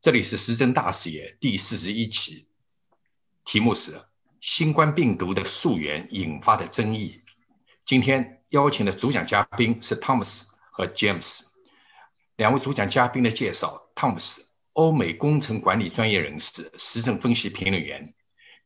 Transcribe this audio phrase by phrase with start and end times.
[0.00, 2.46] 这里是时政大视野第四十一期，
[3.44, 4.00] 题目是
[4.40, 7.20] 新冠病毒的溯源引发的争议。
[7.84, 11.42] 今天邀请的主讲嘉宾是 Thomas 和 James，
[12.36, 14.38] 两位主讲嘉宾的介绍：Thomas，
[14.72, 18.14] 欧美工程管理专业人士、时政分析评论员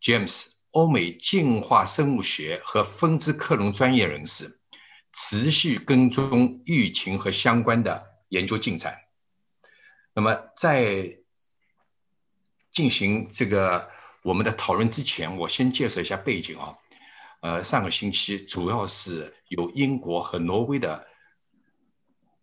[0.01, 4.61] ；James，欧美进化生物学和分支克隆专业人士，
[5.13, 8.97] 持续跟踪疫情和相关的研究进展。
[10.15, 11.19] 那么在
[12.75, 13.89] 进行这个
[14.23, 16.77] 我们的讨论之前，我先介绍一下背景啊。
[17.41, 21.07] 呃，上个星期主要是由英国和挪威的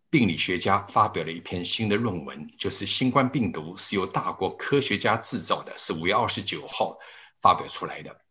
[0.09, 6.97] 病理学家发表了一篇新的论文，就是新冠病毒是由大国科学家制造的，是五月二十九号
[7.39, 8.21] 发表出来的。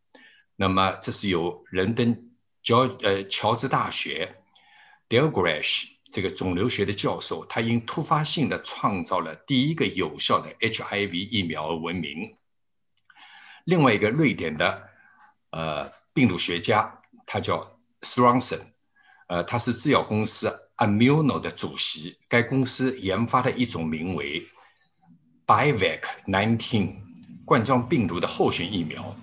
[0.57, 2.31] 那么这是由伦敦
[2.63, 4.37] 乔呃乔治大学
[5.09, 12.37] Dalgleish 这个肿瘤学的教授，他因突发性的创造了第一个有效的 HIV 疫苗而闻名。
[13.65, 14.89] 另外一个瑞典的
[15.51, 18.67] 呃病毒学家，他叫 s r o n s o n
[19.29, 22.19] 呃，他是制药公司 Immuno 的主席。
[22.29, 24.49] 该公司研发的一种名为
[25.47, 26.97] Bivac-19
[27.45, 29.17] 冠状病毒的候选疫苗。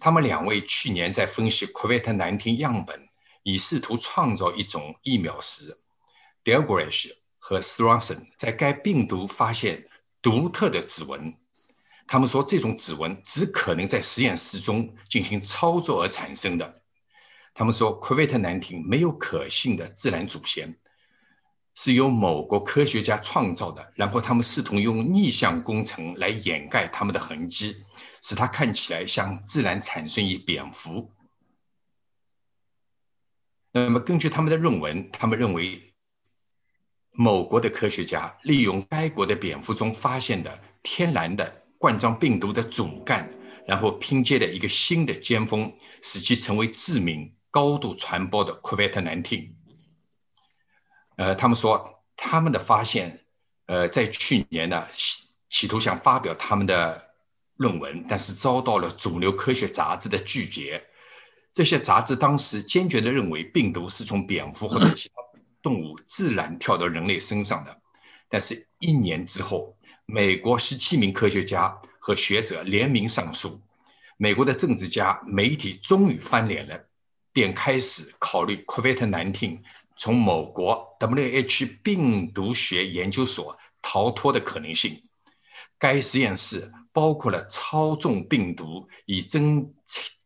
[0.00, 3.07] 他们两位去年在分析 COVID-19 样本。
[3.48, 5.78] 以试图创造一种疫苗时
[6.44, 8.16] d e l g r a s h 和 s r o n s o
[8.18, 9.88] n 在该病毒发现
[10.20, 11.34] 独特的指纹。
[12.06, 16.82] 他们说，这种指纹只可能在实验室中进行操作而产生的。
[17.54, 20.76] 他们说，COVID-19 没有可信的自然祖先，
[21.74, 23.90] 是由某国科学家创造的。
[23.94, 27.76] 然后他们试图用逆向工程来掩盖他们的痕迹，
[28.22, 31.10] 使它看起来像自然产生于蝙蝠。
[33.84, 35.94] 那么，根据他们的论文，他们认为
[37.12, 43.30] 某国的科学家利用该国的蝙蝠中发现的天然的冠状病毒的主干，
[43.66, 49.50] 然后拼接了一个新的尖峰，使其成为致命、高度传播的 COVID-19。
[51.16, 53.24] 呃，他们说他们的发现，
[53.66, 54.86] 呃，在去年呢，
[55.48, 57.10] 企图想发表他们的
[57.56, 60.84] 论文，但是遭到了主流科学杂志的拒绝。
[61.58, 65.14] 这些杂志当时坚决地认为病毒是从蝙蝠或者其他
[65.60, 67.80] 动物自然跳到人类身上的，
[68.28, 69.76] 但是，一年之后，
[70.06, 73.60] 美国十七名科学家和学者联名上诉，
[74.16, 76.84] 美国的政治家、媒体终于翻脸了，
[77.32, 79.58] 便开始考虑 COVID-19
[79.96, 81.66] 从某国 W.H.
[81.82, 85.02] 病毒学研究所逃脱的可能性。
[85.76, 89.74] 该实验室包括了操纵病毒以增。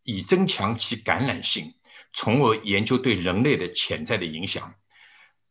[0.05, 1.75] 以增强其感染性，
[2.13, 4.75] 从而研究对人类的潜在的影响。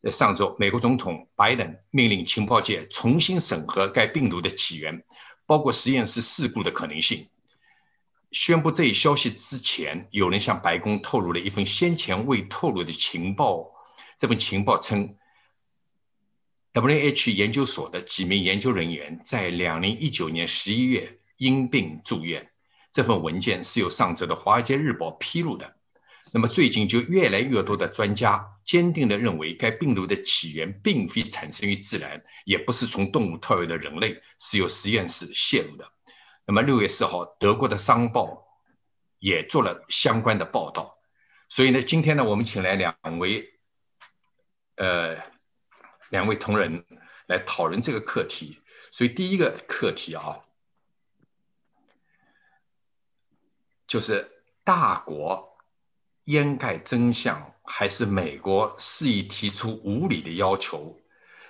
[0.02, 5.04] 在上周，美国总统拜登命令情报界重新审核该病毒的起源，
[5.46, 7.28] 包括实验室事故的可能性。
[8.30, 13.72] 宣布这一消息之前，有人向白宫透露了一份先前未透露的情报。
[14.18, 15.16] 这份情报称
[16.72, 17.32] ，W.H.
[17.32, 22.51] 研究所的几名研究人员在2019年11月因病住院。
[22.92, 25.76] 这份文件是由上周的《华尔街日报》披露的。
[26.34, 35.90] 那么最近就越来越多的专家坚定地认为，该病毒的起源并非产生于自然，也不是从动物特有的人类，是由实验室泄露的。
[36.46, 38.46] 那么六月四号，德国的商报
[39.18, 40.96] 也做了相关的报道。
[41.48, 43.58] 所以呢，今天呢，我们请来两位，
[44.76, 45.16] 呃，
[46.10, 46.84] 两位同仁
[47.26, 48.58] 来讨论这个课题。
[48.92, 50.40] 所以第一个课题啊。
[53.92, 54.30] 就是
[54.64, 55.58] 大国
[56.24, 60.98] 掩盖真相，还是美国肆意提出无理的要求？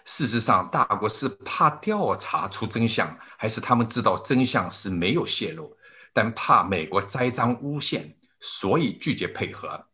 [0.04, 5.76] 事实上，大国是怕调查出真相，还是他们知道真相是没有泄露，
[6.12, 9.86] 但怕美国栽赃诬陷，所以拒绝配合？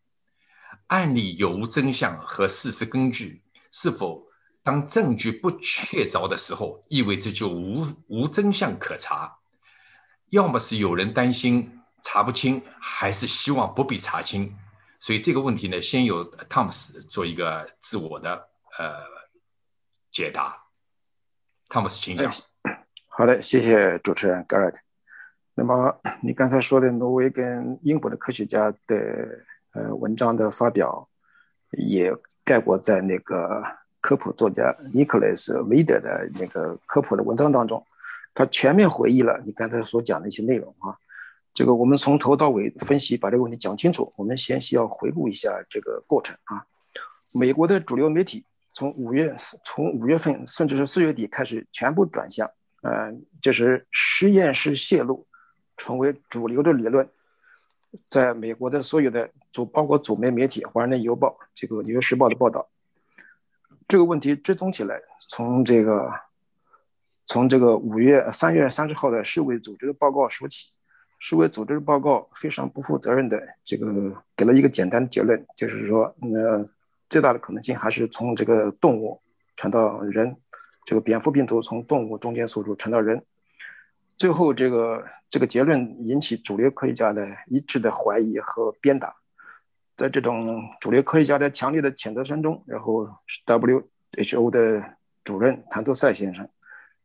[0.87, 3.43] 案例有无真相和事实根据？
[3.71, 4.27] 是否
[4.63, 9.37] 当证据不确凿的时候，意味着就无无真相可查？
[10.31, 11.75] 要么是有人担心。
[12.03, 14.57] 查不清，还是希望不必查清，
[15.01, 18.49] 所以这个问题呢，先由汤姆斯做一个自我的
[18.79, 18.95] 呃
[20.11, 20.63] 解答。
[21.69, 22.31] 汤姆斯，请讲。
[23.09, 24.77] 好的，谢谢主持人 Garrett。
[25.55, 31.09] 那么你刚才说的挪威跟英国的科学家的呃文章的发表，
[31.73, 33.63] 也概括在那个
[34.01, 37.85] 科普作家 Nicholas Vida 的那个科普的文章当中，
[38.33, 40.97] 他全面回忆了你刚才所讲的一些内容啊。
[41.59, 44.13] 这个我们从头到尾分析，把这个问题讲清楚。
[44.15, 46.65] 我们先需要回顾一下这个过程啊。
[47.41, 49.35] 美国的主流媒体从五月
[49.65, 52.49] 从五月份甚至是四月底开始全部转向
[52.83, 53.13] 呃，
[53.43, 55.27] 就是实验室泄露
[55.77, 57.11] 成为主流的理论，
[58.09, 61.27] 在美国的所有的主，包括主媒媒体《华盛顿邮报》、
[61.57, 62.69] 这个《纽约时报》的报道，
[63.89, 66.09] 这个问题追踪起来，从这个
[67.27, 70.71] 从这个五月三月三十号的世卫组织的报告说起，
[71.19, 76.69] 世卫组织报告非常不负责任的这个给了一个简单的结论，就是说，呃，
[77.11, 79.21] 最大的可能性还是从这个动物
[79.57, 80.37] 传到人。
[80.85, 83.23] 这个蝙蝠病毒从动物中间宿主传到人，
[84.17, 89.15] 最后这个这个结论引起主流科学家的一致的怀疑和鞭打。
[89.99, 93.07] 在这种主流科学家的强烈的谴责声中，然后
[93.45, 94.83] WHO 的
[95.23, 96.49] 主任谭德赛先生，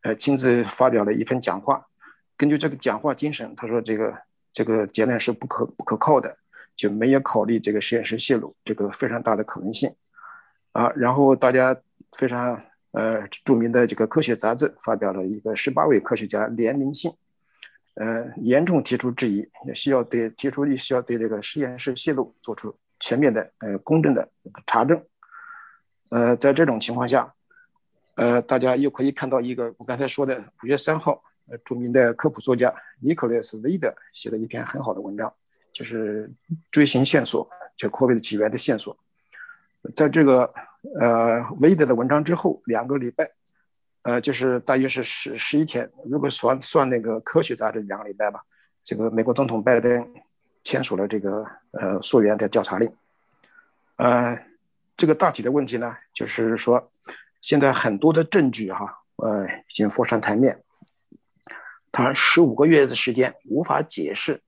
[0.04, 1.86] 呃，亲自发表了一篇讲话。
[2.44, 4.13] 根据这个讲话精神，他说这个
[4.51, 6.38] 这个结论是不可不可靠的，
[6.75, 9.90] 就没有考虑这个实验室泄露这个非常大的可能性。
[10.74, 11.74] 啊，然后大家
[12.18, 12.62] 非常。
[12.95, 17.12] 呃，著名的这个科学杂志发表了一个十八位科学家联名信，
[17.95, 24.30] 呃，严重提出质疑，需要对提出需要对这个实验室泄露做出全面的呃公正的
[24.68, 25.04] 查证。
[26.10, 27.34] 呃，在这种情况下，
[28.13, 31.19] 呃，大家又可以看到一个我刚才说的五月三号，
[31.50, 35.34] 呃，著名的科普作家尼克莱斯·韦德写了一篇很好的文章，
[35.72, 36.31] 就是
[36.72, 38.98] 追寻线索，就 COVID 起源的线索，
[39.95, 40.54] 在这个。
[41.00, 43.25] 呃，韦德的文章之后两个礼拜，
[44.01, 45.90] 呃，就是大约是十十一天。
[46.04, 48.44] 如果算算那个科学杂志两个礼拜吧，
[48.84, 50.13] 这个美国总统拜登
[50.62, 52.94] 签署了这个呃溯源的调查令。
[53.96, 54.38] 呃，
[54.98, 56.92] 这个大体的问题呢，就是说
[57.42, 60.62] 现在很多的证据哈，呃，已经浮上台面。
[61.94, 64.42] 他十五个月的时间无法解释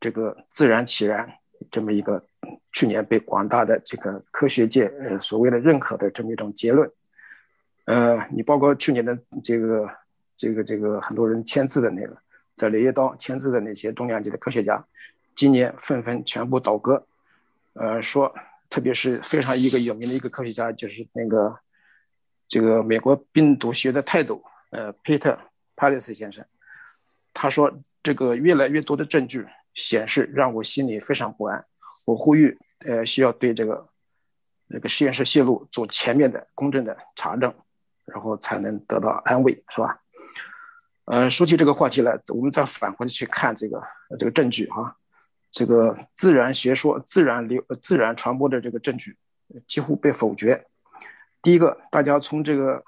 [0.00, 1.30] 这个自然起源
[1.70, 2.24] 这么一个。
[2.72, 6.88] 去年被广大的这个科学界呃所谓的认可的这么一种结论，
[7.84, 9.90] 呃，你包括去年的这个
[10.36, 12.16] 这个这个很多人签字的那个
[12.54, 14.86] 在雷耶刀签字的那些重量级的科学家，
[15.34, 17.04] 今年纷纷全部倒戈，
[17.72, 18.32] 呃，说
[18.70, 21.58] 特别是非常一个有名的一个科学家就是那个
[22.46, 24.40] 这个美国病毒学的泰斗
[24.70, 25.36] 呃 Peter
[25.74, 26.46] Palis 先生，
[27.32, 27.72] 他说
[28.02, 31.64] 这个越来越多的证据显示让我心里非常不安。
[32.06, 32.56] 我呼吁，
[32.86, 33.88] 呃，需要对这个
[34.68, 37.52] 这个实验室泄露做全面的、公正的查证，
[38.06, 40.00] 然后才能得到安慰，是吧？
[41.06, 43.82] 呃，说起这个话题来，我们再返回去看这个
[44.18, 44.96] 这个证据哈，
[45.50, 49.16] 这个自然学说、自然流、自然传播的这个证据
[49.66, 50.64] 几乎被否决。
[51.42, 52.84] 第一个，大家从这个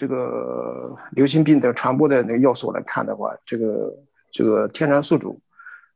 [0.00, 3.94] 这个流行病的传播的那个要素来看的话，这个
[4.30, 5.38] 这个天然宿主。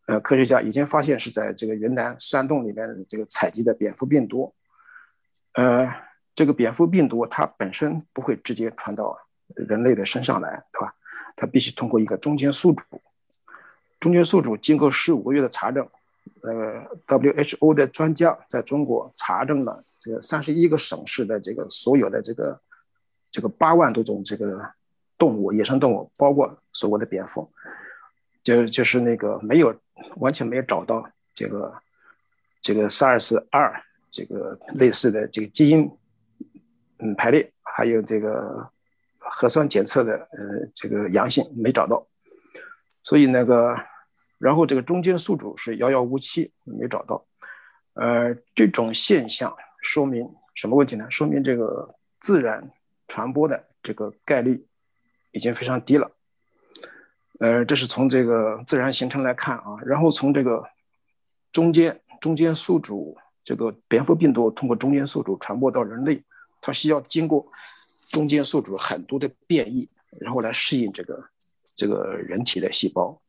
[0.04, 4.52] 呃，科学家已经发现是在这个云南山洞里面这个采集的蝙蝠病毒。
[5.54, 5.88] 呃，
[6.34, 9.16] 这个蝙蝠病毒它本身不会直接传到
[9.54, 10.94] 人类的身上来，对吧？
[11.34, 12.82] 它必须通过一个中间宿主。
[13.98, 15.88] 中间宿主经过十五个月的查证，
[16.42, 22.60] 呃，WHO 的专家在中国查证了这个三十一个省市的这个所有的这个
[23.34, 24.62] 这个八万多种这个
[25.18, 27.50] 动物，野生动物，包括所谓的蝙蝠。
[28.44, 29.74] 就就是那个没有
[30.18, 31.04] 完全没有找到
[31.34, 31.74] 这个
[32.62, 35.90] 这个 SARS 二这个类似的这个基因
[37.00, 38.70] 嗯排列，还有这个
[39.18, 42.06] 核酸检测的呃这个阳性没找到，
[43.02, 43.74] 所以那个
[44.38, 47.26] 然后这个中间宿主是遥遥无期没找到，
[47.94, 51.10] 呃这种现象说明什么问题呢？
[51.10, 51.88] 说明这个
[52.20, 52.70] 自然
[53.08, 54.66] 传播的这个概率
[55.32, 56.10] 已经非常低了。
[57.40, 60.64] 呃，这是从这个自然形成来看啊，然后从这个
[61.52, 66.22] 中间中间宿主，这个蝙蝠病毒通过中间宿主传播到人类，
[66.60, 67.46] 它需要经过
[68.10, 69.88] 中间宿主很多的变异，
[70.20, 71.24] 然后来适应这个
[71.74, 73.20] 这个人体的细胞。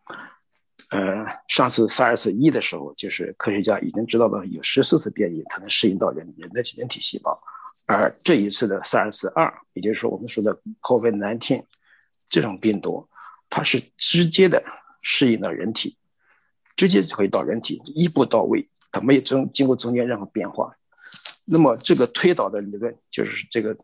[0.92, 7.42] 呃，上次 SARS 一的时候，就是科学家已经知道了有十四次变异才能适应到人人的人体细胞，
[7.88, 11.66] 而这一次的 SARS 二，也就是说我们说的 COVID nineteen
[12.28, 13.08] 这种病毒。
[13.48, 14.62] 它是直接的
[15.02, 15.96] 适应了人体，
[16.76, 20.76] 直接就可以到人体，一步到位，它没有中经过中间任何变化。
[21.46, 23.78] 那么这个推导的理论就是这个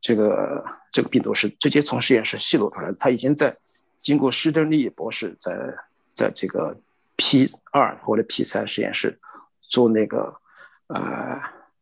[0.00, 2.96] 这个这个病毒是直接从实验室泄露出来的。
[2.98, 3.52] 它已经在
[3.98, 5.52] 经过施珍利博士在
[6.14, 6.74] 在这个
[7.16, 9.18] P 二或者 P 三实验室
[9.68, 10.32] 做那个
[10.86, 11.38] 呃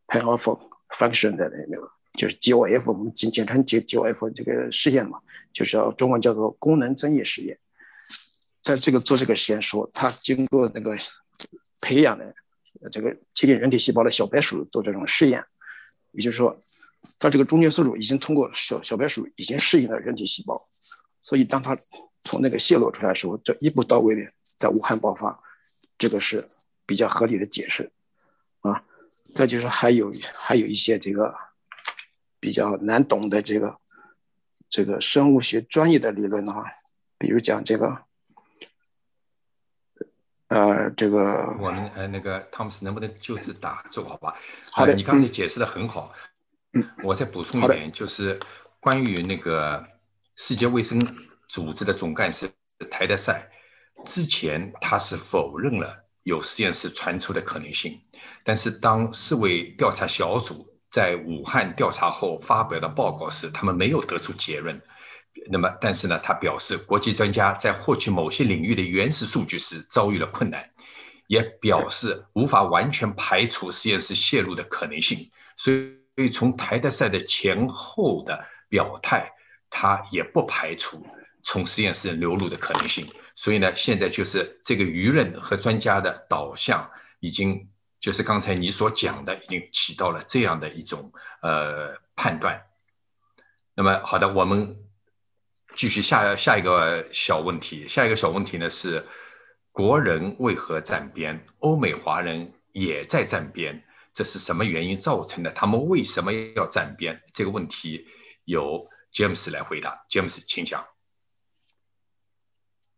[0.09, 0.59] powerful
[0.97, 5.21] function 的那个就是 GOF，我们简简称 G GOF 这个试验嘛。
[5.53, 7.57] 就是要中文叫做功能增益实验，
[8.61, 10.97] 在这个做这个实验时候，他经过那个
[11.81, 12.35] 培养的
[12.91, 15.45] 这个接近人体细胞的小白鼠做这种试验，
[16.11, 16.59] 也就是说，
[17.21, 20.61] 它这个中间宿主已经通过小小白鼠已经适应了人体细胞，
[21.21, 21.79] 所以当他
[22.23, 24.23] 从那个泄露出来的时候，这一步到位的
[24.59, 25.41] 在武汉爆发，
[25.97, 26.45] 这个是
[26.85, 27.89] 比较合理的解释。
[29.25, 31.35] 再就是还有还有一些这个
[32.39, 33.77] 比较难懂的这个
[34.69, 36.65] 这个生物学专业的理论啊，
[37.19, 38.05] 比如讲这个。
[40.49, 44.37] 呃，这个我们呃，那个汤姆斯能不能就此打住，好吧？
[44.71, 46.13] 好的，你刚才解释的很好。
[46.75, 48.39] 嗯，我再补充一点，就是
[48.79, 49.85] 关于那个
[50.37, 51.17] 世界卫生
[51.49, 52.53] 组织的总干事
[52.91, 53.51] 台德赛，
[54.05, 58.03] 之前他是否认了有实验室传出的可能性，
[58.45, 64.81] 但是当世卫调查小组在武汉调查后发表的报告时，他们没有得出结论。
[65.51, 70.71] 那么，但是呢，他表示，国际专家在获取某些领域的原始数据时遭遇了困难，
[71.27, 75.31] 也表示无法完全排除实验室泄露的可能性。
[75.57, 75.73] 所
[76.17, 79.33] 以，从台德赛的前后的表态，
[79.71, 81.05] 他也不排除
[81.43, 83.09] 从实验室流露的可能性。
[83.35, 87.69] 所以呢，现在就是这个舆论和专家的导向，已经
[88.05, 92.67] 就是刚才你所讲的，已经起到了这样的一种呃判断。
[93.75, 94.77] 那么，好的，我们。
[95.77, 99.09] 继续下下一个小问题，下一个小问题呢是，
[99.73, 101.45] 国人为何站边？
[101.59, 105.51] 欧美华人也在站边，这是什么原因造成的？
[105.51, 107.25] 他们为什么要站边？
[107.33, 108.07] 这个问题
[108.45, 110.07] 由 James 来回答。
[110.09, 110.87] James，请讲。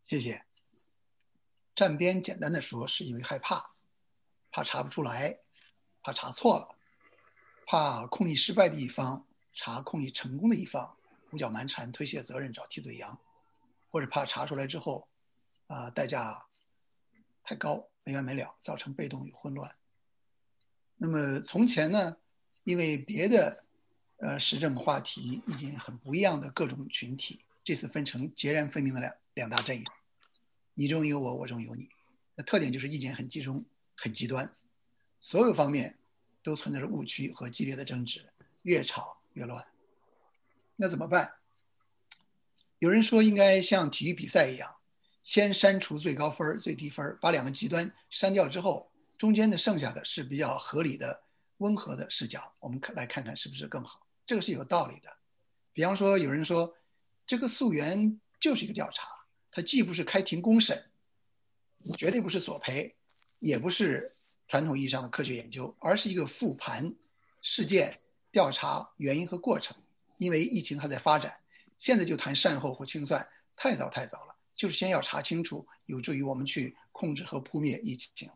[0.02, 0.44] 谢谢。
[1.74, 3.70] 站边简单的说，是因为害怕，
[4.56, 5.38] 怕查不出来，
[6.02, 6.74] 怕查错了，
[7.66, 10.96] 怕控议失败的一方查控议成功的一方。
[11.30, 13.20] 胡搅蛮缠，推卸责任，找替罪羊，
[13.90, 15.06] 或者怕查出来之后，
[15.66, 16.46] 啊，代价
[17.42, 19.76] 太高，没完没了，造成被动与混乱。
[20.96, 22.16] 那么从前呢，
[22.64, 23.62] 因为别的
[24.16, 29.84] 呃时政话题意见很不一样的各种群体，这次分成截然分明的两两大阵营，
[30.72, 31.90] 你中有我，我中有你。
[32.36, 33.62] 那特点就是意见很集中，
[33.96, 34.54] 很极端，
[35.18, 35.98] 所有方面
[36.42, 38.24] 都存在着误区和激烈的争执，
[38.62, 39.66] 越吵越乱。
[40.76, 41.32] 那怎么办？
[42.78, 44.76] 有人说应该像体育比赛一样，
[45.22, 51.22] 先删除最高分最低分把两个极端删掉之后，中间的剩下的是比较合理的、
[51.58, 54.06] 温和的视角，我们看来看看是不是更好。
[54.26, 55.16] 这个是有道理的。
[55.72, 56.74] 比方说，有人说
[57.26, 59.08] 这个溯源就是一个调查，
[59.50, 60.90] 它既不是开庭公审，
[61.98, 62.95] 绝对不是索赔，
[63.38, 64.14] 也不是
[64.48, 66.94] 传统意义上的科学研究，而是一个复盘
[67.42, 67.98] 事件、
[68.30, 69.76] 调查原因和过程。
[70.18, 71.36] 因为疫情还在发展，
[71.76, 74.34] 现在就谈善后或清算太早太早了。
[74.54, 78.30] 就是先要查清楚，有助于我们去控制和扑灭疫情。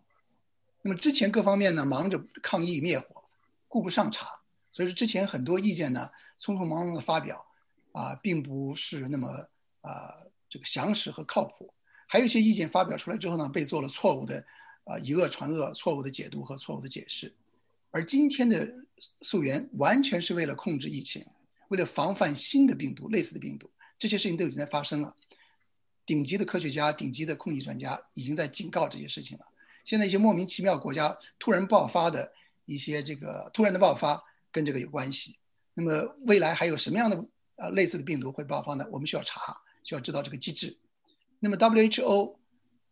[0.83, 3.25] 那么之前各方面呢忙着抗疫灭火，
[3.67, 4.27] 顾不上查，
[4.73, 7.43] 所以说之前很多意见呢匆匆忙忙的发表，
[7.93, 9.29] 啊，并不是那么
[9.81, 10.13] 啊
[10.51, 11.73] 这个详实和靠谱。
[12.07, 14.45] 还有一些意见发表出来之后呢，被做了错误的
[14.91, 17.33] 啊以讹传讹、错误的解读和错误的解释。
[17.91, 18.69] 而今天的
[19.23, 21.25] 溯源完全是为了控制疫情。
[21.69, 25.15] 为了防范新的病毒、类似的病毒，这些事情都已经在发生了。
[26.05, 29.47] 顶级的科学家、顶级的控制专家已经在警告这些事情了。
[29.85, 32.33] 现在一些莫名其妙国家突然爆发的
[32.65, 34.21] 一些这个突然的爆发，
[34.51, 35.39] 跟这个有关系。
[35.75, 38.85] 那么未来还有什么样的呃类似的病毒会爆发呢？
[38.91, 40.77] 我们需要查，需要知道这个机制。
[41.39, 42.37] 那么 WHO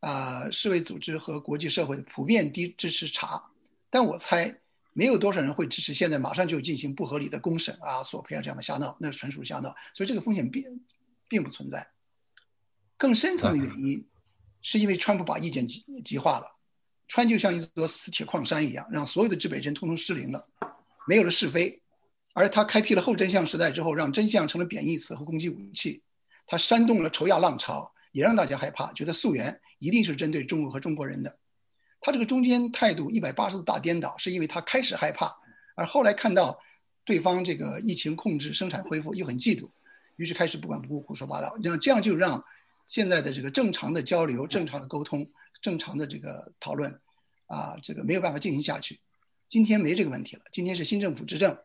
[0.00, 3.42] 啊，世卫组织和国际社会的普遍低支持查，
[3.90, 4.58] 但我猜。
[4.94, 9.72] 没有多少人会支持现在马上就进行不合理的公审啊、索赔啊这样的瞎闹，那是纯属瞎闹。
[9.94, 10.64] 所以这个风险并
[11.28, 11.86] 并不存在。
[12.96, 14.04] 更深层的原因，
[14.60, 16.46] 是因为川普把意见极极化了，
[17.06, 20.44] 川就像一座死铁矿山一样，让所有的制北针通通失灵了，
[21.06, 21.80] 没有了是非。
[22.32, 26.02] 而他开辟了后真相时代之后，让真相成了贬义词和攻击武器。
[26.44, 31.36] 他煽动了仇亚浪潮，也让大家害怕，觉得溯源一定是针对中国和中国人的。
[32.00, 35.36] 他这个中间态度一百八十度大颠倒，是因为他开始害怕，
[35.74, 36.60] 而后来看到
[37.04, 39.68] 对方这个疫情控制、生产恢复又很嫉妒，
[40.16, 41.56] 于是开始不管不顾胡说八道。
[41.60, 42.44] 那这样就让
[42.86, 45.28] 现在的这个正常的交流、正常的沟通、
[45.60, 46.96] 正常的这个讨论，
[47.46, 49.00] 啊，这个没有办法进行下去。
[49.48, 51.58] 今天没这个问题了，今天是新政府执政，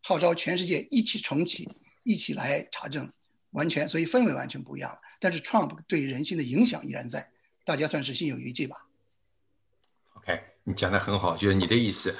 [0.00, 1.68] 号召全世界一起重启，
[2.04, 3.12] 一起来查证，
[3.50, 4.98] 完全所以氛围完全不一样了。
[5.20, 7.28] 但是 Trump 对人心的影响依然在，
[7.64, 8.86] 大家算是心有余悸吧。
[10.14, 12.16] OK，，你讲的很好，就是你的意思，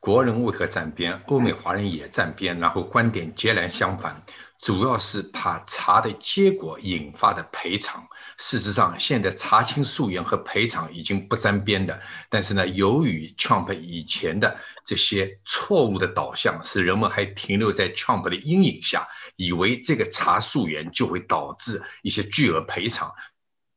[0.00, 4.24] 国人为何站边，欧美华人也站边，然后观点截然相反，
[4.60, 8.08] 主要是怕查的结果引发的赔偿。
[8.38, 23.14] 事实上，现在查清溯源和赔偿已经不沾边的，但是呢，由于 Trump 以前的这些错误的导向，使人们还停留在 Trump 的阴影下，以为这个查溯源就会导致一些巨额赔偿，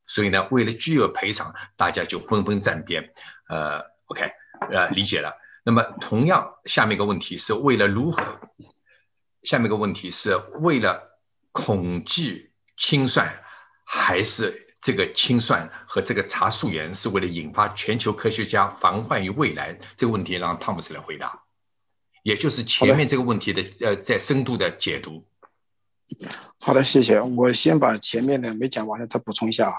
[0.09, 3.13] 所以呢，为了巨额赔偿，大家就纷纷站边。
[3.47, 4.31] 呃，OK，
[4.69, 5.37] 呃，理解了。
[5.63, 8.21] 那么，同样，下面一个问题是为了如何？
[9.43, 11.19] 下面一个问题是为了
[11.51, 13.41] 恐惧清算，
[13.85, 14.65] 还是？
[14.81, 21.43] 这个清算和这个查溯源是为了引发全球科学家防患于未来这个问题，让汤姆斯来回答，
[22.23, 25.28] 也就是前面这个问题的呃，在深度的解读。
[26.61, 27.19] 好的，谢谢。
[27.37, 29.75] 我先把前面的没讲完的再补充一下啊。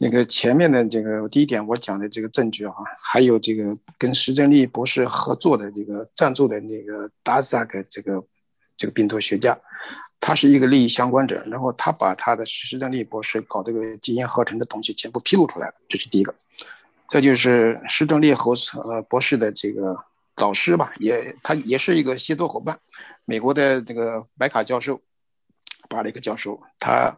[0.00, 2.74] 那个前面的这个第一点我讲的这个证据啊，
[3.06, 3.64] 还有这个
[3.96, 8.22] 跟石正丽博士合作的这个赞助的那个达萨克这个
[8.76, 9.56] 这个病毒学家。
[10.18, 16.34] 他是一个利益相关者，然后他把他的施正利博士搞这个基因合成的东西全部披露出来了，这是第一个。
[17.10, 19.94] 再就是施正利和呃博士的这个
[20.36, 22.76] 老师吧，也他也是一个协作伙伴，
[23.26, 24.98] 美国的这个白卡教授，
[25.88, 27.16] 巴雷克教授，他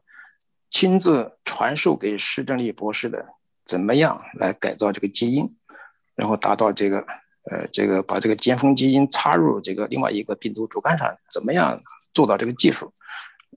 [0.71, 3.25] 亲自传授给施正利博士的
[3.65, 5.47] 怎么样来改造这个基因，
[6.15, 7.05] 然后达到这个。
[7.49, 11.79] 呃，这个把这个尖峰基因插入这个另外一个病毒主干上，怎么样
[12.13, 12.93] 做到这个技术？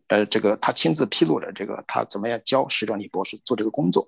[0.09, 4.07] 呃，这个他亲自披露了这个他怎么样教施正利博士做这个工作。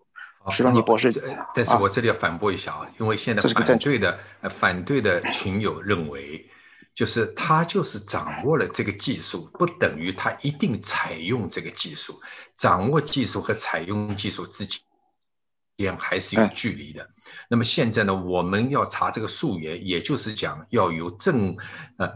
[0.51, 1.11] 石正丽博士，
[1.55, 4.19] 但是我这里要反驳一下啊，因为现在反对的
[4.51, 6.47] 反对的群友认为，
[6.93, 12.21] 就是他就是掌握了这个技术，不等于他一定采用这个技术。
[12.57, 14.65] 掌握技术和采用技术之
[15.77, 17.09] 间还是有距离的。
[17.49, 21.57] 那么现在呢，我们要查这个溯源，也就是讲要有证，
[21.97, 22.11] 呃，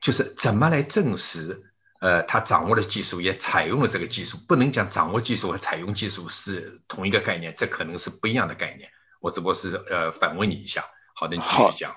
[0.00, 8.90] 就是怎么来证实，呃，他掌握了技术，也采用了这个技术，不能讲掌握技术和采用技术是同一个概念，这可能是不一样的概念。
[9.20, 10.84] 我只不过是呃反问你一下。
[11.14, 11.96] 好的，你继续讲。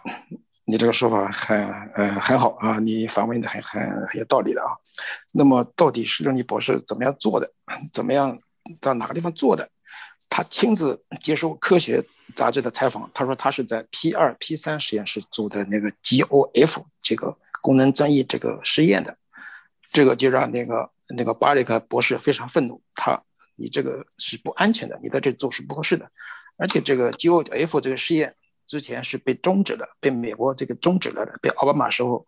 [0.71, 4.71] 你这个说法很呃很好啊，你反问的很很很有道理的啊。
[5.33, 7.51] 那么到底是让你博士怎么样做的？
[7.91, 8.39] 怎么样
[8.79, 9.67] 到哪个地方做的？
[10.29, 12.01] 他亲自接受科学
[12.37, 19.13] 杂志的采访，他说他是在 P 二 P 三实验室做的那个 GOF 这个功能增益这个实验的，
[19.89, 23.21] 这个就让那个那个巴里克博士非常愤怒，他
[23.57, 26.09] 你这个是不安全的，你在这做是不合适的，
[26.57, 28.33] 而且这个 GOF 这个实验
[28.71, 32.25] 之前是被终止的，被美国这个终止了的，被奥巴马时候。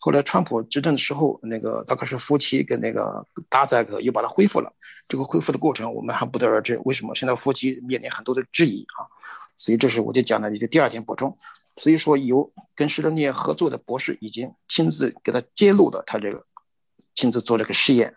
[0.00, 4.70] 后来川普执政的时候，那个大概是夫妻跟那个达扎克又把它恢复了。
[5.08, 6.76] 这个恢复的过程我们还不得而知。
[6.84, 9.06] 为什么现在夫妻面临很多的质疑啊？
[9.54, 11.34] 所以这是我就讲的一个第二点补充。
[11.76, 16.44] 所以说，有跟施正念合作的博士已经亲自给他揭露了他这个
[17.14, 18.12] 亲自做这个试验，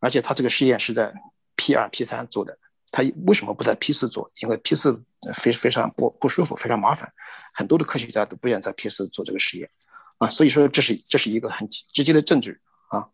[0.00, 1.14] 而且他这个试验是在
[1.54, 2.58] P 二 P 三做的。
[2.90, 4.30] 他为什么不在 P 四做？
[4.36, 5.00] 因为 P 四
[5.34, 7.12] 非非常不不舒服，非常麻烦，
[7.54, 9.70] 很多的科学家都不愿在 P 四做这个实验。
[10.18, 13.08] 啊，所以说这是这是一个很直接的证据啊。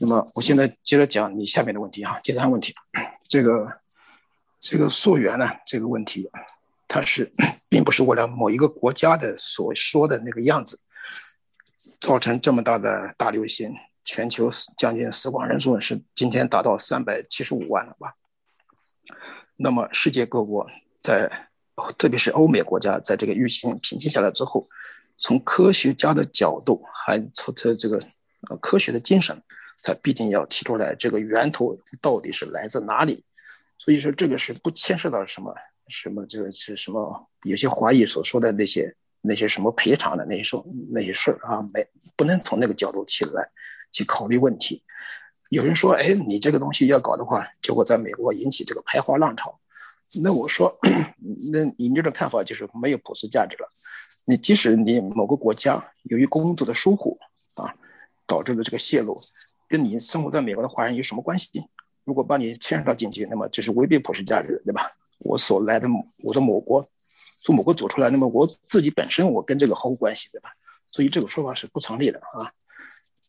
[0.00, 2.74] 那么我现在接着讲你下面的问题啊，第三问题，
[3.28, 3.80] 这个
[4.60, 6.30] 这个溯源呢这个问题，
[6.86, 7.32] 它是
[7.68, 10.78] 并不是为了某一个国家的所说的那个样子，
[12.00, 13.74] 造成这么大的大流行，
[14.04, 18.14] 全球将近死亡人数是今天达到三百七十五万了吧？
[19.56, 20.66] 那么世界各国
[21.00, 21.30] 在，
[21.98, 24.68] 特别是欧美国家，在这个疫情平静下来之后。
[25.18, 27.96] 从科学家的角度，还从这这个
[28.50, 29.34] 呃科学的精神，
[29.82, 33.24] 他必定要提出来这个源头到底是来自哪里。
[33.78, 35.54] 所以说，这个是不牵涉到什么
[35.88, 43.50] 什么这个是什么有些怀疑所说的那些那些什么赔偿的那些那些事儿啊，没不能从那个角度起来
[43.92, 44.82] 去考虑问题。
[45.50, 49.58] 有人说，哎，你这个东西要搞的话，就会在美国引起这个排华浪潮。
[50.22, 50.76] 那我说，
[51.52, 53.68] 那你这种看法就是没有普世价值了。
[54.26, 57.18] 你即使你某个国家由于工作的疏忽
[57.56, 57.74] 啊，
[58.26, 59.16] 导致了这个泄露，
[59.68, 61.68] 跟你生活在美国的华人有什么关系？
[62.04, 64.90] 如果把你牵扯到进去，那么这是违背普世价值，对吧？
[65.24, 65.88] 我所来的
[66.24, 66.88] 我的某国，
[67.42, 70.50] 从某国走出来，那么我自己本身我跟这个毫无关系，对吧？
[70.88, 72.46] 所以这个说法是不成立的啊。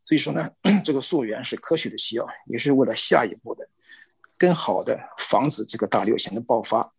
[0.07, 0.49] 所以说呢，
[0.85, 3.67] 这个溯源是科学的需要，也是为了下一步的
[4.37, 6.91] 更好的防止这个大流行的爆发，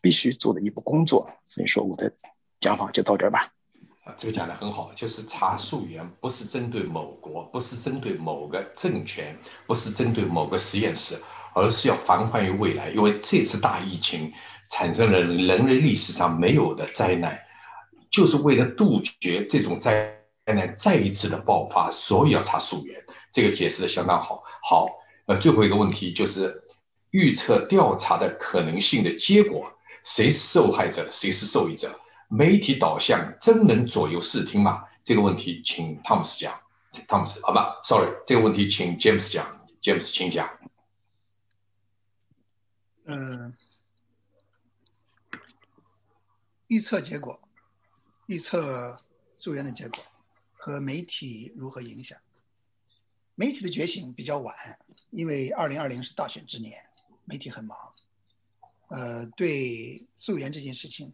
[0.00, 1.28] 必须做的一步工作。
[1.44, 2.12] 所以说我的。
[2.60, 3.38] 讲法就到这儿吧。
[4.02, 11.16] 啊，这个讲的很好，就是查溯源不是针对某国，不是针对某个政权，不是针对某个实验室，
[11.54, 12.90] 而是要防患于未来。
[12.90, 14.32] 因为这次大疫情
[14.70, 17.38] 产生了人类历史上没有的灾难，
[18.10, 20.17] 就是为了杜绝这种灾
[20.48, 23.04] 现在再一次的爆发，所以要查溯源。
[23.30, 24.42] 这个解释的相当好。
[24.62, 24.88] 好，
[25.26, 26.62] 呃，最后一个问题就是
[27.10, 29.70] 预测调查的可能性的结果，
[30.04, 32.00] 谁是受害者，谁是受益者？
[32.28, 34.86] 媒体导向真能左右视听吗？
[35.04, 36.58] 这个问题，请汤姆斯讲。
[37.06, 40.48] 汤姆斯，好吧？Sorry，这个问题请 James 讲，James 请讲。
[43.04, 43.54] 嗯，
[46.68, 47.38] 预测结果，
[48.24, 48.98] 预测
[49.36, 50.02] 溯源的结果
[50.68, 52.18] 和媒体如何影响？
[53.34, 54.54] 媒体的觉醒比较晚，
[55.08, 56.84] 因为二零二零是大选之年，
[57.24, 57.94] 媒体很忙，
[58.88, 61.10] 呃，对溯源这件事情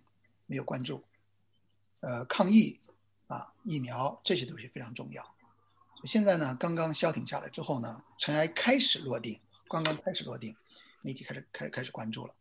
[0.46, 1.04] 没有关注，
[2.02, 2.80] 呃，抗疫
[3.28, 5.24] 啊，疫苗这些东西非常重要。
[6.04, 9.38] 现在呢，刚刚消停下来之后呢，尘埃开始落定，
[9.68, 10.56] 刚刚开始落定。
[11.02, 12.34] 媒体开始开开始关注了，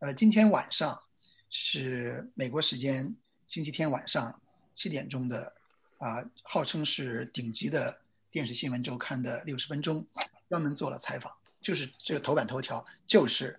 [0.00, 1.00] 呃，今天晚上
[1.48, 4.38] 是美国时间星期天晚上
[4.74, 5.54] 七点钟的，
[6.00, 7.96] 啊，号称是顶级的
[8.30, 10.04] 电视新闻周刊的六十分钟，
[10.48, 13.58] 专门做了采访，就是这个头版头条就是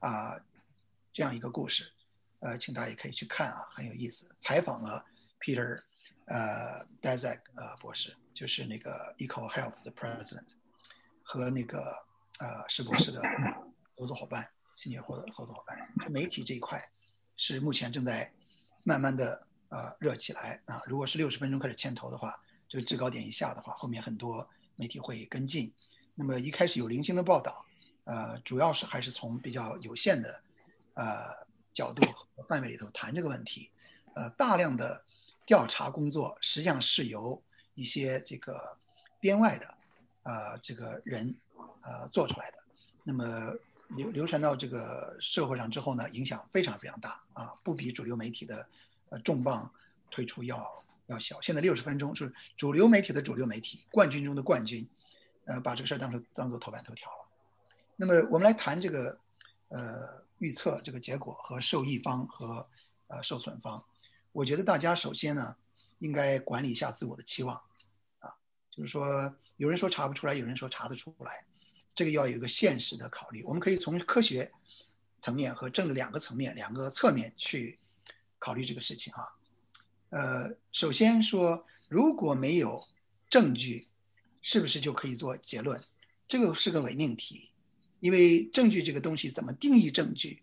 [0.00, 0.34] 啊
[1.12, 1.92] 这样一个故事，
[2.40, 4.28] 呃，请大家也可以去看啊，很有意思。
[4.40, 5.04] 采访了
[5.38, 5.80] Peter，
[6.24, 10.44] 呃 d a z a k 呃博士，就是那个 Eco Health 的 President，
[11.22, 11.94] 和那个
[12.40, 13.22] 呃施博士的。
[13.94, 15.78] 合作伙伴，新业合合作伙伴，
[16.10, 16.90] 媒体这一块
[17.36, 18.32] 是目前正在
[18.84, 20.82] 慢慢的呃热起来啊。
[20.86, 25.72] 如果是六十分钟开始牵头的话，这个制高点一下的话，后面很多媒体会跟进。
[26.14, 27.64] 那么一开始有零星的报道，
[28.04, 30.40] 呃，主要是还是从比较有限的
[30.92, 31.24] 呃
[31.72, 32.06] 角度
[32.36, 33.70] 和范围里头谈这个问题。
[34.14, 35.02] 呃，大量的
[35.46, 37.42] 调查工作实际上是由
[37.74, 38.76] 一些这个
[39.18, 39.74] 编外的
[40.24, 41.34] 呃这个人
[41.80, 42.58] 呃做出来的。
[43.02, 43.54] 那么。
[43.94, 48.66] 流流传到这个社会上之后呢，影响非常非常大啊，不比主流媒体的
[49.12, 49.70] 呃重磅
[50.10, 51.38] 推出要要小。
[51.40, 54.88] 现在六十分钟是主流媒体的主流媒体冠军中的冠军，
[55.44, 57.28] 呃，把这个事儿当成当做头版头条了。
[57.96, 59.18] 那么我们来谈这个
[59.68, 62.66] 呃预测这个结果和受益方和
[63.08, 63.84] 呃受损方。
[64.32, 65.54] 我觉得大家首先呢
[65.98, 67.54] 应该管理一下自我的期望
[68.20, 68.32] 啊，
[68.70, 71.44] 就是说有人说查不出来，有人说查得出来。
[71.94, 74.50] 这个要有一个现实的考虑，我们可以从科学
[75.20, 77.78] 层面和政治两个层面、两个侧面去
[78.42, 79.22] 考虑这个事情啊。
[80.10, 82.84] 呃，首先说，如果没有
[83.30, 83.86] 证据，
[84.42, 85.80] 是不是就可以做结论？
[86.26, 87.50] 这个是个伪命题，
[88.00, 90.42] 因为证据这个东西怎么定义证据，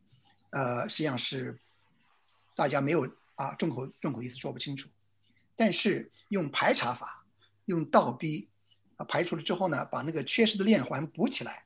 [0.52, 1.60] 呃，实际上是
[2.56, 4.88] 大家没有啊众口众口意思说不清楚。
[5.58, 7.26] 但是用排查法，
[7.66, 8.48] 用倒逼。
[8.96, 11.64] 啊，排除了之后呢，把那个缺失的链环补起来，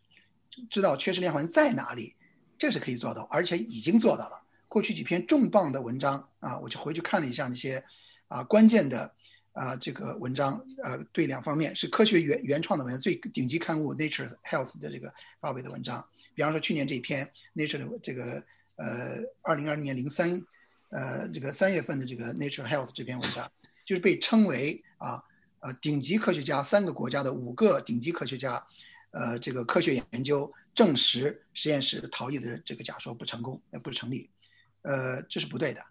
[0.70, 2.16] 知道缺失链环在哪里，
[2.60, 4.43] 这是可以做到，而且已经做到了。
[4.74, 7.86] 过去几篇重磅的文章啊，我就回去看了一下那些
[8.28, 9.14] 啊关键的
[9.52, 16.04] 啊这个文章，呃，对两方面是科学原原创的文章，最顶级刊物 Nature Health 的这个发表的文章。
[16.34, 18.44] 比方说去年这一篇 Nature 的这个
[18.78, 20.42] 呃二零二零年零三
[20.90, 23.52] 呃这个三月份的这个 Nature Health 这篇文章，
[23.86, 25.24] 就是被称为啊。
[25.66, 28.68] 呃，顶级科学家三个国家的五个顶级科学家，
[29.12, 34.30] 呃，这个科学研究证实实验室逃逸的这个假说不成功，呃，不成立，
[34.84, 35.84] 呃，这是不对的，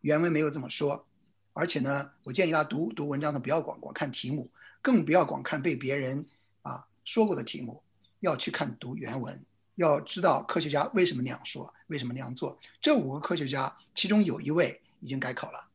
[0.00, 1.06] 原文没有这么说，
[1.52, 6.26] 而且呢，我建议大家读读文章的不要光光看题目，更不要光看被别人
[6.62, 7.82] 啊说过的题目，
[8.20, 12.58] 要去看读原文，要知道科学家为什么那样说，为什么那样做。
[12.80, 15.68] 这五个科学家其中有一位已经改口了。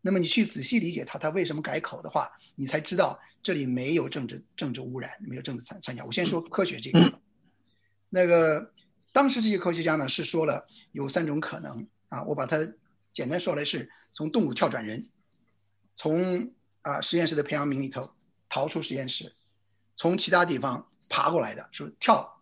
[0.00, 6.04] 那么你去仔细理解他，他为什么改口的话，你才知道这里没有政治政治污染，没有政治参参加。
[6.04, 7.20] 我先说科学这个，
[8.08, 8.72] 那个
[9.12, 12.58] 当时这些科学家呢是说了有三种可能啊，我把它
[13.12, 15.08] 简单说来是从动物跳转人，
[15.92, 18.10] 从啊实验室的培养皿里头
[18.48, 19.32] 逃出实验室，
[19.94, 22.40] 从其他地方爬过来的，是跳、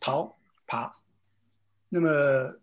[0.00, 0.92] 逃、爬。
[1.88, 2.58] 那么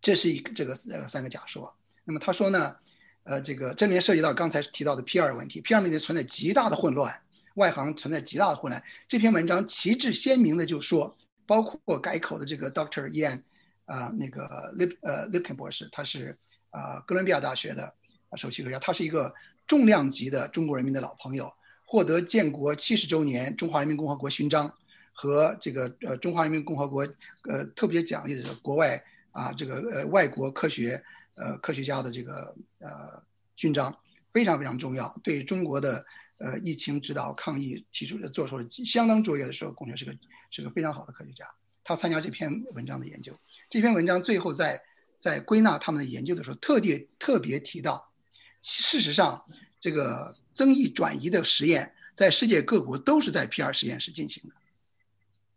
[0.00, 1.74] 这是一个这个呃三个假说。
[2.04, 2.76] 那么他说呢？
[3.24, 7.20] 呃，这个这里面涉及到刚才提到的 P 二问题，P 二问题存在极大的混乱，
[7.56, 8.82] 外行存在极大的混乱。
[9.06, 13.42] 这篇文章旗帜鲜明的就说，包括改口的这个 Doctor Ian，
[13.88, 16.36] 啊，那个 Lip 呃 Lipkin 博士，他是
[16.70, 17.92] 啊哥伦比亚大学的
[18.36, 19.34] 首席科学家，他是一个
[19.66, 21.52] 重量级的中国人民的老朋友，
[21.84, 24.72] 获得建国七十周年中华人民共和国勋章
[25.12, 27.02] 和这个呃中华人民共和国
[27.48, 31.02] 呃特别奖励的国外啊这个呃外国科学。
[31.40, 33.22] 呃，科学家的这个呃
[33.54, 33.96] 勋章
[34.32, 36.04] 非常非常重要，对中国的
[36.38, 40.12] 呃疫情指导抗疫提出的做出了相当卓越的时候贡献，是个
[40.50, 41.48] 是个非常好的科学家。
[41.88, 43.32] 他参加这篇文章的研究，
[43.70, 44.78] 这篇文章最后在
[45.18, 48.12] 在归纳他们的研究的时候，特地特别提到，
[48.60, 49.42] 事实上
[49.80, 54.54] 这个增益转移的实验在世界各国都是在 P 二实验室进行的，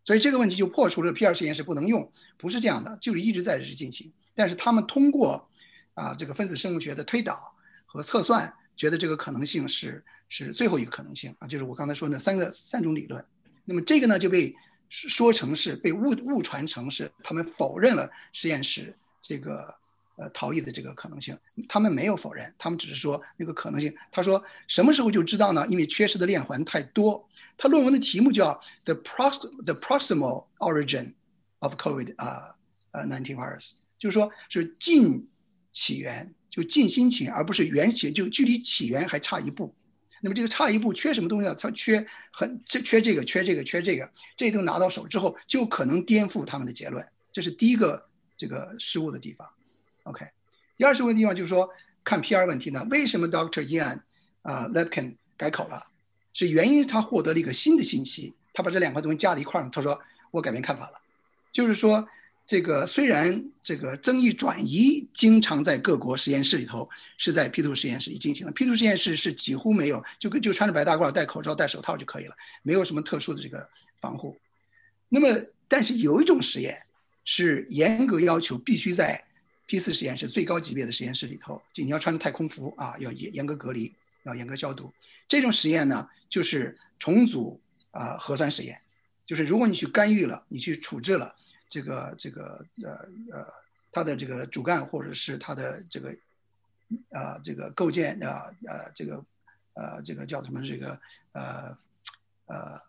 [0.05, 5.49] 所以这个问题就破除了 P 二实验室不能用，不是这样的，就是一直在这进行，但是他们通过。
[5.93, 7.53] 啊，这个分子生物学的推导
[7.85, 13.23] 和测算，觉得这个可能性是是最后一个可能性啊，就是我刚才说那三个三种理论。
[13.65, 14.55] 那么这个呢就被
[14.93, 19.73] 说成是被误误传成是他们否认了实验室这个
[20.17, 21.37] 呃逃逸的这个可能性。
[21.69, 23.95] 他们没有否认，他们只是说那个可能性。
[24.11, 25.65] 他说什么时候就知道呢？
[25.69, 27.25] 因为缺失的链环太多。
[27.57, 31.13] 他论文的题目叫 The Prox The Proximal Origin
[31.59, 32.55] of COVID 啊
[32.91, 35.25] 呃 nineteen virus，就是说是近
[35.71, 39.73] 起源，就近新起，而不是源起，就距离起源还差一步。
[40.21, 41.55] 那么这个差一步缺什么东西呢？
[41.55, 47.05] 它缺很这缺这个缺这个缺这个，这都拿到手之后，就可能颠覆他们的结论。
[47.33, 48.05] 这是第一个
[48.37, 49.49] 这个失误的地方。
[50.03, 50.25] OK，
[50.77, 51.69] 第二失误的地方就是说
[52.03, 54.01] 看 PR 问题呢，为什么 Doctor Ian
[54.43, 55.85] 啊 Lepkin 改口了？
[56.33, 61.01] 是原因他获得了一个新的信息，他把这两块东西加在一块儿，他说我改变看法了，
[61.51, 62.07] 就是说。
[62.47, 74.37] 这个虽然这个增益转移经常在各国实验室里头是在 P2 实验室里进行的，P2 实验室是几乎没有，就跟就穿着白大褂、戴口罩、戴手套就可以了，没有什么特殊的这个防护。
[75.07, 75.27] 那么，
[75.69, 76.81] 但是有一种实验
[77.23, 79.23] 是严格要求必须在
[79.65, 84.91] P 四实验室最高级别的实验室里头，就你要穿着太空服啊，要严严格隔离，要严格消毒。
[85.29, 88.81] 这种实验呢，就是重组啊核酸实验，
[89.25, 91.33] 就是如果你去干预了，你去处置了。
[91.71, 92.91] 这个这个呃
[93.31, 93.47] 呃，
[93.93, 96.13] 它的这个主干或者是它的这个，
[97.11, 98.27] 呃这个构建呃
[98.67, 99.23] 呃这个
[99.75, 100.99] 呃这个叫什么这个
[101.31, 101.77] 呃
[102.47, 102.81] 呃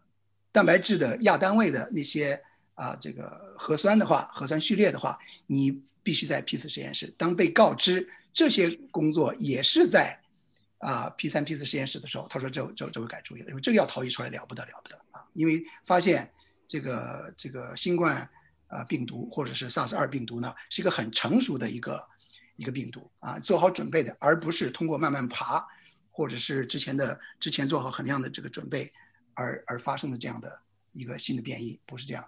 [0.50, 2.42] 蛋白质的亚单位的那些
[2.74, 5.16] 啊这个核酸的话，核酸序列的话，
[5.46, 7.06] 你必须在 P 四实验室。
[7.16, 10.18] 当被告知这些工作也是在
[10.78, 15.24] 啊 P 三 P 四实验室的时候，他说这这这会改主意了，因为这个要逃逸出来了不得了不得啊！
[15.34, 16.28] 因为发现
[16.66, 18.28] 这个这个新冠。
[18.72, 22.02] 啊，病毒或者是 SARS 二病毒呢，是一个很成熟的一个
[22.56, 25.62] 一个病毒啊，做好准备的，而不是通过慢慢爬，
[26.10, 28.90] 或者是之前的之前做好很量的这个准备
[29.34, 30.58] 而而发生的这样的
[30.92, 32.24] 一个新的变异，不是这样。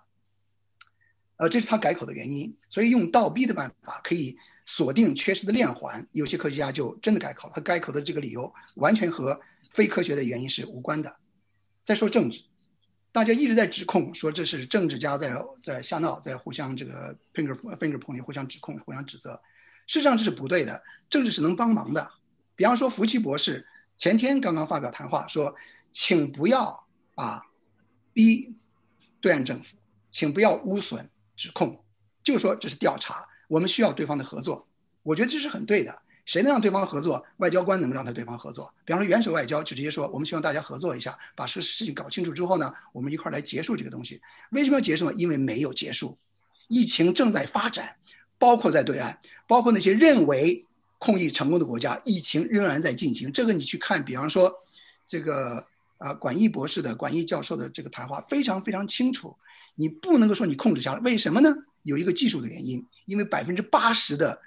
[1.37, 7.55] 呃，这是他改口的原因，所以用倒逼的办法可以锁定缺失的链环，有些科学家就真的改口了。
[7.57, 11.17] 他改口的这个理由完全和非科学的原因是无关的。
[11.87, 12.45] 再说政治。
[13.15, 19.41] 大家一直在指控说这是政治家在在瞎闹，在互相这个 finger finger pointing，互相指控、互相指责。
[19.87, 22.11] 事实上这是不对的，政治是能帮忙的。
[22.57, 23.65] 比方说福奇博士
[23.97, 25.55] 前天刚刚发表谈话说，
[25.93, 27.41] 请不要啊
[28.13, 28.53] 逼
[29.21, 29.77] 对岸政府，
[30.11, 31.85] 请不要污损指控，
[32.25, 34.67] 就说这是调查，我们需要对方的合作。
[35.05, 36.03] 我觉得这是很对的。
[36.27, 37.25] 谁能让对方合作？
[37.37, 38.73] 外交官能让他对方合作。
[38.85, 45.13] 比方说，元首外交就直接说：“我们希望大家合作一下，把这事情搞清楚之后呢，我们一块儿来结束这个东西。”为什么要结束呢？
[45.15, 46.17] 因为没有结束，
[46.69, 47.97] 疫情正在发展，
[48.39, 50.65] 包括在对岸，包括那些认为
[50.99, 53.31] 控疫成功的国家，疫情仍然在进行。
[53.31, 54.55] 这个你去看，比方说
[55.07, 55.67] 这个
[55.99, 59.37] 啊，管义博士的管义教授的这个谈话非常非常清楚。
[59.75, 61.55] 你不能够说你控制下来，为什么呢？
[61.83, 64.41] 有一个技术的原因，因为百分之八十的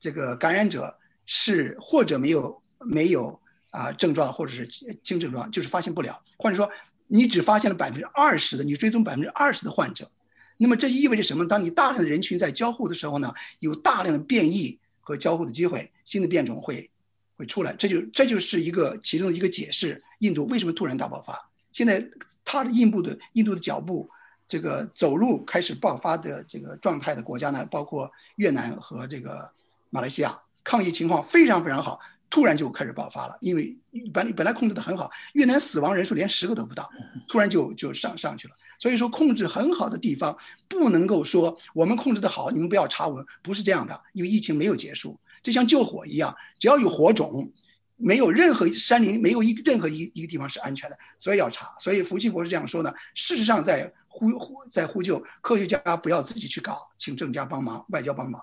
[0.00, 0.98] 这个感染者。
[1.34, 3.40] 是或者没有没有
[3.70, 4.66] 啊症状，或者是
[5.02, 6.22] 轻症状，就是发现不了。
[6.36, 6.70] 或者说，
[7.06, 10.10] 你只发现了百分之二十的，你追踪百分之二十的患者，
[10.58, 11.48] 那么这意味着什么？
[11.48, 16.90] 当你大量的人群在交互的时候呢，有大量的变异和交互的机会，新的变种会
[17.38, 17.74] 会出来。
[17.76, 20.04] 这就这就是一个其中的一个解释。
[20.18, 21.48] 印度为什么突然大爆发？
[21.72, 22.06] 现在
[22.44, 24.10] 它的印度的印度的脚步，
[24.46, 29.50] 这个走路开始爆发的这个状态的国家呢，包括越南和这个
[29.88, 30.38] 马来西亚。
[30.64, 31.98] 抗疫情况非常非常好，
[32.30, 33.36] 突然就开始爆发了。
[33.40, 33.76] 因为
[34.12, 36.88] 本本来控制的很好，越南死亡人数连十个都不到，
[37.28, 38.54] 突然就就上上去了。
[38.78, 40.36] 所以说，控制很好的地方
[40.68, 44.00] 不能够说我们控制的好，你们不要查我们，不是这样的。
[44.12, 47.52] 因为疫情没有结束，就像救火一样，只要有火种，
[47.96, 51.74] 没有任何山林没有一任何一一个地方是安全的，所以要查。
[51.78, 58.42] 所以福奇博士这样说呢，事实上在呼呼在呼救科学家不要自己去搞，请政家帮忙，外交帮忙。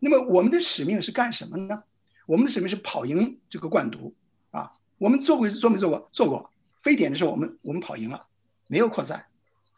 [0.00, 1.82] 那么我们的使命是干什么呢？
[2.26, 4.14] 我们的使命是跑赢这个冠毒
[4.50, 4.70] 啊！
[4.98, 6.08] 我们做过做没做过？
[6.12, 6.52] 做过。
[6.82, 8.26] 非典的时候，我们我们跑赢了，
[8.66, 9.24] 没有扩散。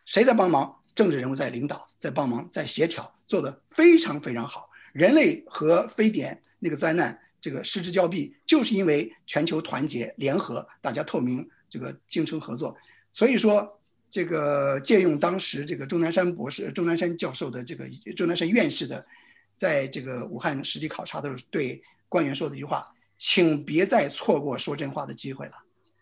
[0.05, 0.77] 谁在帮忙？
[0.95, 4.69] 政治人物在领导，在帮忙，在协调，做的非常非常好。
[4.93, 12.77] 人类和非典那个灾难这个失之交臂，就是因为全球团结联合，大家透明，这个精诚合作。
[13.13, 13.81] 所以说，
[14.11, 19.07] 这个借用当时这个钟南山博士、钟南山教授的这个钟南山院士的。
[19.61, 22.87] 在这个武汉实地考察的时候，对官员说的一句话
[23.19, 25.53] ：“请别再错过说真话的机会了。”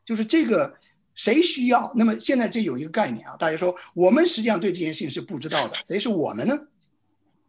[0.07, 0.73] 就是这个，
[1.17, 1.91] 谁需要？
[1.97, 6.57] 那么现在这有一个概念啊，大家说我们实际上对这件事情是不知道的，谁是我们呢？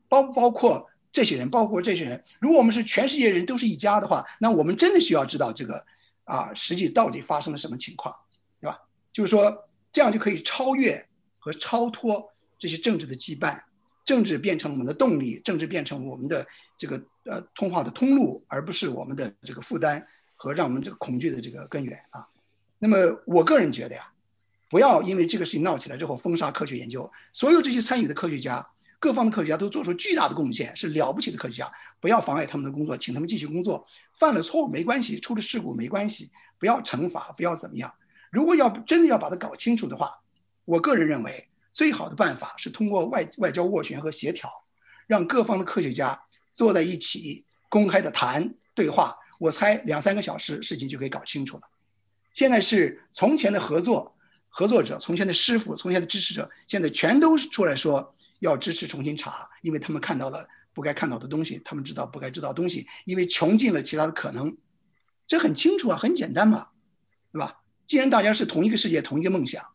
[0.07, 1.47] 包不包括这些人？
[1.47, 2.23] 包括这些人？
[2.41, 5.85] 如果我们是全世界人都是一家的话，那我们真的需要知道这个，
[6.23, 8.15] 啊，实际到底发生了什么情况，
[8.59, 8.79] 对吧？
[9.13, 13.61] 就是说，这样就可以超越和超脱这些政治的羁绊，
[14.09, 16.47] 政治变成我们的动力，政治变成我们的
[16.79, 22.27] 这个呃通话的通路，而不是我们的这个负担和让我们这个恐惧的这个根源啊。
[22.79, 24.11] 那么，我个人觉得呀，
[24.67, 28.67] 不要因为这个事情闹起来之后封杀科学研究，所有这些参与的科学家。
[28.97, 31.71] 各方的科学家都做出巨大的贡献，是了不起的科学家。
[31.99, 33.85] 不要妨碍他们的工作，请他们继续工作。
[34.17, 37.93] 犯了错误没关系，出了事故没关系，不要惩罚，不要怎么样。
[38.31, 40.19] 如果要真的要把它搞清楚的话，
[40.65, 44.49] 我个人认为最好的办法是通过外外交斡旋和协调，
[45.07, 49.15] 让各方的科学家坐在一起，公开的谈对话。
[49.39, 51.63] 我猜两三个小时事情就可以搞清楚了。
[52.33, 54.15] 现在是从前的合作
[54.49, 58.15] 合作者，从前的师傅，从前的支持者，现在全都出来说。
[58.39, 64.55] 要支持重新查，因为他们看到了不该看到的东西，他们知道不该知道东西，因为穷尽了其他的可能，
[65.27, 66.67] 这很清楚啊，很简单嘛，
[67.33, 67.57] 对吧？
[67.85, 69.65] 既然大家是同一个世界，同一个梦想，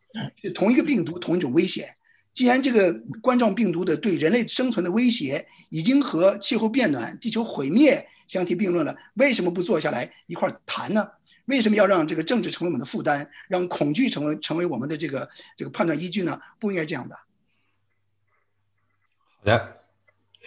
[0.40, 1.94] 是同一个病毒，同一种危险，
[2.32, 11.08] 既然这个冠状病毒的对人类生存的威胁已经和气候变暖、地球毁灭相提并论了，为什么不坐下来一块谈呢？
[11.46, 16.40] 为什么要让这个政治成为我们的负担，让恐惧成为成为我们的这个这个判断依据呢？
[16.58, 17.16] 不应该这样的。
[19.36, 19.74] 好的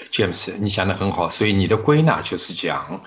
[0.09, 3.03] ，James，你讲的很好，所以你的归纳就是讲，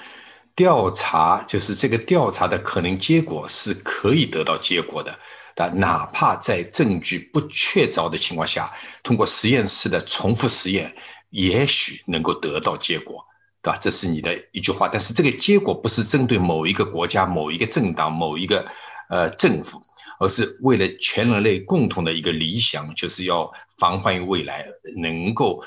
[0.55, 5.19] 调查就是这个调查的可能结果是可以得到结果的，
[5.61, 10.95] 啊哪怕在证据不确凿的情况下，通过实验室的重复实验，
[11.31, 13.25] 也许能够得到结果，
[13.63, 13.79] 对吧？
[13.81, 18.67] 这是你的一句话，但是这个结果不是针对某一个国家、某一个政党、某一个
[19.09, 19.83] 呃政府，
[20.19, 25.63] 而是为了全人类共同的一个理想，就是要防患于未来，能够。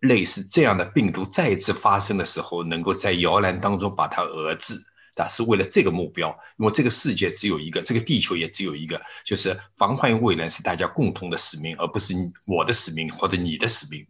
[0.00, 4.76] 类似这样的病毒再次发生的时候，能够在摇篮当中把它遏制，
[5.16, 6.28] 啊，是为了这个目标。
[6.58, 12.14] 因为这个世界只有一个，这个地球也只有一个，就是防患于未然是大家共同的使命，而不是
[12.46, 14.06] 我的使命或者你的使命。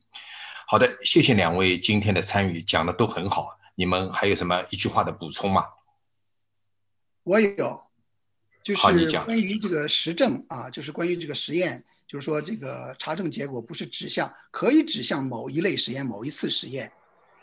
[0.67, 3.59] 好的，谢谢两位今天的参与，讲的都很好。
[3.75, 5.65] 你们还有什么一句话的补充吗？
[7.25, 7.83] 我有，
[8.63, 8.83] 就是
[9.25, 11.85] 关于这个实证啊，就是关于这个实验。
[12.05, 16.93] 就是说，这个查证结果不是指向，可以指向某一类实验、某一次实验。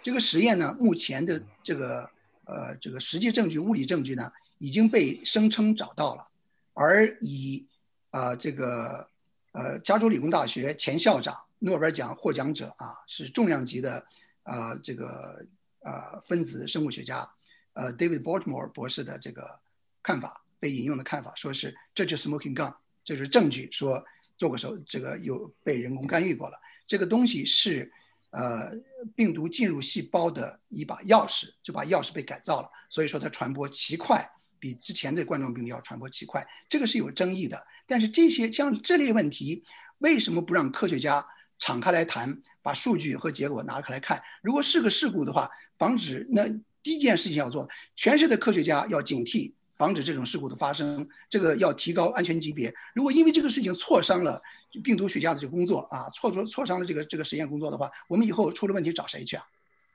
[0.03, 2.07] 这个实验呢，目前的这个
[2.49, 6.27] 呃这个实际证据、物理证据呢，已经被声称找到了。
[6.73, 7.65] 而以
[8.09, 9.07] 啊这个
[9.51, 14.05] 呃加州理工大学前校长、诺贝尔奖获奖者啊，是重量级的
[14.43, 15.45] 啊这个
[15.81, 17.29] 呃分子生物学家
[17.73, 19.59] 呃 David Baltimore 博士的这个
[20.01, 24.03] 看法，被引用的看法，说是这就是 smoking gun，这是证据说。
[24.39, 26.57] 做过手，这个有被人工干预过了。
[26.87, 27.91] 这个东西是，
[28.31, 28.71] 呃，
[29.15, 34.23] 病毒进入细胞的一把钥匙，这把钥匙被改造了，所以说它传播奇快，
[34.59, 36.45] 比之前的冠状病毒要传播奇快。
[36.67, 37.59] 这个是有争议的。
[37.87, 39.63] 但是这些像这类问题，
[39.97, 41.25] 为什么不让科学家
[41.57, 44.21] 敞开来谈，把数据和结果拿开来看？
[44.43, 46.47] 如果是个事故的话，防止那
[46.83, 49.53] 第一件事情要做，全市的科学家要警惕。
[49.79, 52.71] 防止这种事故的发生，这个要提高安全级别。
[52.93, 54.41] 如果因为这个事情挫伤了
[54.83, 59.43] 病毒学家的这个工作啊，挫挫挫伤了这个这个实验工作的话，我们以后出了问题找谁去啊？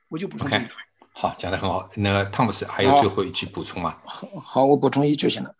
[0.08, 0.48] 我就补充。
[0.48, 0.66] OK，
[1.12, 1.86] 好，讲的很好。
[1.96, 3.98] 那个汤姆斯还有最后一句补充吗？
[4.04, 5.54] 好，好，我补充一句行了，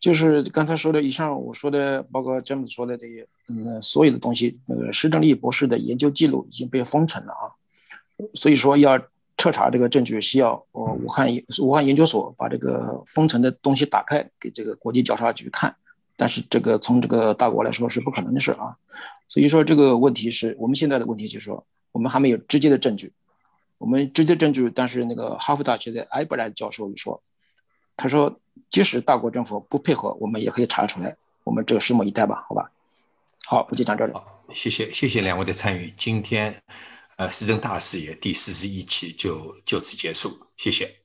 [0.00, 7.54] 就是刚才说的以上我说的，包括詹姆斯说的这些，嗯，所有的东西，那个施正利博士的研究记录已经被封存了啊，
[8.34, 9.00] 所以说要。
[9.40, 11.26] 彻查这个证据需要呃武汉
[11.62, 15.74] 武汉研究所把这个封存的东西打开给这个国际调查局看，
[16.14, 18.76] 但是这个从这个大国来说是不可能的事啊，
[19.28, 23.10] 所以说这个问题是我们现在的问题就是说我们还没有直接的证据，
[23.78, 27.22] 我们直接证据，但是那个哈佛大学的埃伯莱教授就说，
[27.96, 32.70] 他说即使大国政府不配合，我们也可以查出来，我们这个拭目以待吧，好吧？
[33.46, 34.12] 好，我就讲这里。
[34.52, 36.60] 谢谢谢谢两位的参与，今天。
[37.20, 40.99] 呃，时政大视野第四十一期就就此结束，谢谢。